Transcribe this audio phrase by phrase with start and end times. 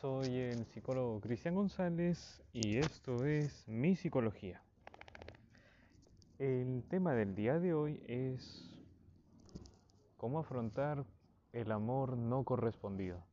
[0.00, 4.62] soy el psicólogo Cristian González y esto es Mi Psicología.
[6.38, 8.70] El tema del día de hoy es
[10.16, 11.04] cómo afrontar
[11.52, 13.24] el amor no correspondido.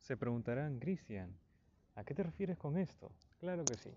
[0.00, 1.34] Se preguntarán, Cristian,
[1.94, 3.10] ¿a qué te refieres con esto?
[3.38, 3.90] Claro que sí.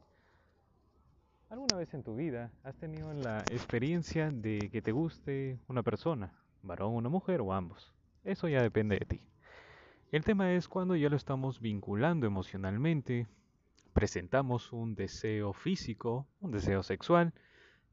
[1.49, 6.31] ¿Alguna vez en tu vida has tenido la experiencia de que te guste una persona,
[6.62, 7.94] varón, una mujer o ambos?
[8.23, 9.32] Eso ya depende de ti.
[10.13, 13.26] El tema es cuando ya lo estamos vinculando emocionalmente,
[13.94, 17.34] presentamos un deseo físico, un deseo sexual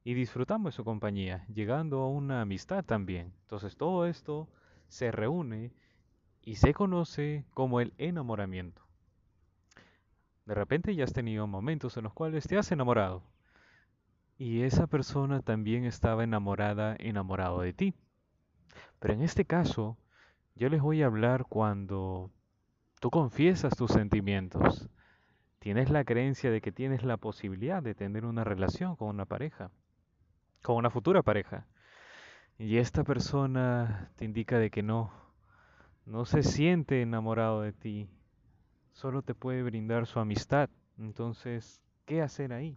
[0.05, 3.33] y disfrutamos de su compañía, llegando a una amistad también.
[3.45, 4.51] Entonces todo esto
[4.89, 5.73] se reúne
[6.43, 8.83] y se conoce como el enamoramiento.
[10.45, 13.23] De repente ya has tenido momentos en los cuales te has enamorado
[14.37, 17.95] y esa persona también estaba enamorada, enamorado de ti.
[18.99, 19.97] Pero en este caso,
[20.61, 22.31] yo les voy a hablar cuando
[23.01, 24.91] tú confiesas tus sentimientos.
[25.59, 29.71] Tienes la creencia de que tienes la posibilidad de tener una relación con una pareja,
[30.63, 31.67] con una futura pareja.
[32.59, 35.11] Y esta persona te indica de que no,
[36.05, 38.11] no se siente enamorado de ti,
[38.93, 40.69] solo te puede brindar su amistad.
[40.99, 42.77] Entonces, ¿qué hacer ahí?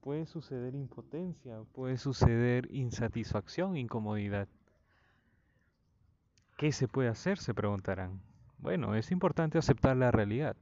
[0.00, 4.46] Puede suceder impotencia, puede suceder insatisfacción, incomodidad.
[6.62, 7.38] ¿Qué se puede hacer?
[7.38, 8.20] Se preguntarán.
[8.58, 10.54] Bueno, es importante aceptar la realidad.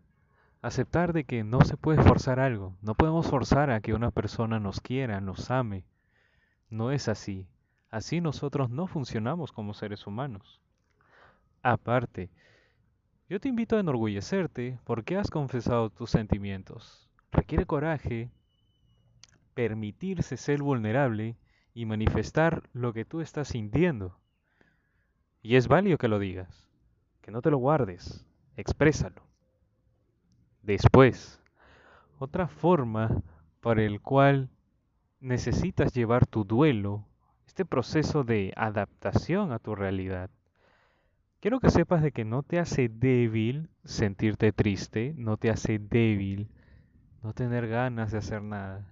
[0.62, 2.74] Aceptar de que no se puede forzar algo.
[2.80, 5.84] No podemos forzar a que una persona nos quiera, nos ame.
[6.70, 7.46] No es así.
[7.90, 10.62] Así nosotros no funcionamos como seres humanos.
[11.62, 12.30] Aparte,
[13.28, 17.10] yo te invito a enorgullecerte porque has confesado tus sentimientos.
[17.30, 18.30] Requiere coraje
[19.52, 21.36] permitirse ser vulnerable
[21.74, 24.19] y manifestar lo que tú estás sintiendo.
[25.42, 26.68] Y es válido que lo digas,
[27.22, 29.22] que no te lo guardes, exprésalo.
[30.62, 31.40] Después,
[32.18, 33.22] otra forma
[33.60, 34.50] para el cual
[35.20, 37.06] necesitas llevar tu duelo,
[37.46, 40.30] este proceso de adaptación a tu realidad.
[41.40, 46.50] Quiero que sepas de que no te hace débil sentirte triste, no te hace débil
[47.22, 48.86] no tener ganas de hacer nada.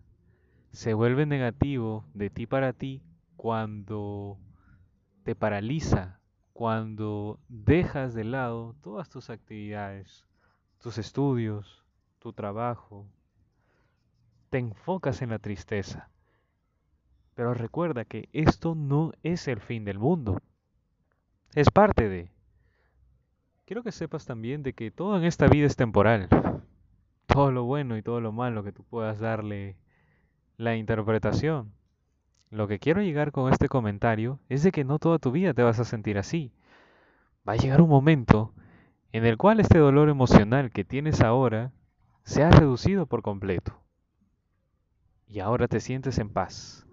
[0.72, 3.02] Se vuelve negativo de ti para ti
[3.36, 4.38] cuando
[5.24, 6.20] te paraliza
[6.58, 10.26] cuando dejas de lado todas tus actividades,
[10.80, 11.84] tus estudios,
[12.18, 13.06] tu trabajo,
[14.50, 16.10] te enfocas en la tristeza.
[17.36, 20.42] Pero recuerda que esto no es el fin del mundo.
[21.54, 22.28] Es parte de.
[23.64, 26.28] Quiero que sepas también de que todo en esta vida es temporal.
[27.26, 29.76] Todo lo bueno y todo lo malo que tú puedas darle
[30.56, 31.77] la interpretación
[32.50, 35.62] lo que quiero llegar con este comentario es de que no toda tu vida te
[35.62, 36.52] vas a sentir así.
[37.46, 38.52] Va a llegar un momento
[39.12, 41.72] en el cual este dolor emocional que tienes ahora
[42.24, 43.80] se ha reducido por completo.
[45.26, 46.86] Y ahora te sientes en paz.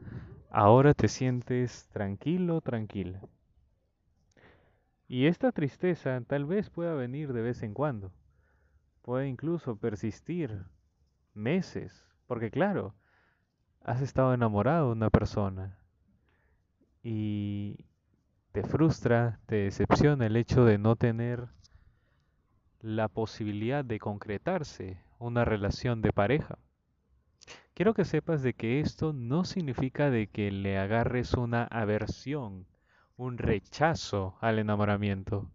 [0.50, 3.22] Ahora te sientes tranquilo, tranquila.
[5.08, 8.12] Y esta tristeza tal vez pueda venir de vez en cuando.
[9.02, 10.66] Puede incluso persistir
[11.34, 12.06] meses.
[12.28, 12.96] Porque claro,
[13.85, 15.78] has estado enamorado de una persona
[17.03, 17.85] y
[18.51, 21.50] te frustra, te decepciona el hecho de no tener
[22.81, 26.57] la posibilidad de concretarse una relación de pareja.
[27.75, 32.66] Quiero que sepas de que esto no significa de que le agarres una aversión,
[33.18, 35.51] un rechazo al enamoramiento.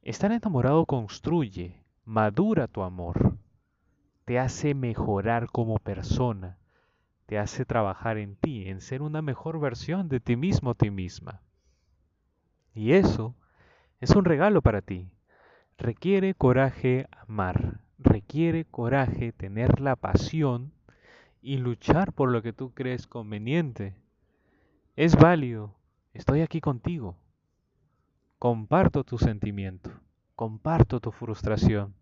[0.00, 3.36] Estar enamorado construye, madura tu amor,
[4.24, 6.59] te hace mejorar como persona,
[7.30, 11.42] te hace trabajar en ti, en ser una mejor versión de ti mismo, ti misma.
[12.74, 13.36] Y eso
[14.00, 15.12] es un regalo para ti.
[15.78, 20.72] Requiere coraje amar, requiere coraje tener la pasión
[21.40, 23.94] y luchar por lo que tú crees conveniente.
[24.96, 25.76] Es válido,
[26.14, 27.16] estoy aquí contigo.
[28.40, 29.92] Comparto tu sentimiento,
[30.34, 31.94] comparto tu frustración,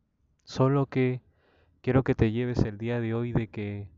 [0.45, 1.21] solo que
[1.83, 3.91] quiero que te lleves el día de hoy de que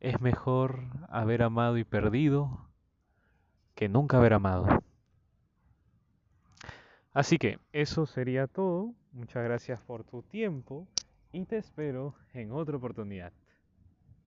[0.00, 2.68] es mejor haber amado y perdido
[3.74, 4.66] que nunca haber amado.
[7.12, 8.94] Así que eso sería todo.
[9.12, 10.86] Muchas gracias por tu tiempo
[11.32, 13.32] y te espero en otra oportunidad.